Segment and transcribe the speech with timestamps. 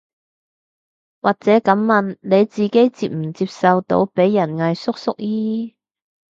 [1.21, 5.27] 或者噉問，你自己接唔接受到被人嗌叔叔姨
[5.61, 5.75] 姨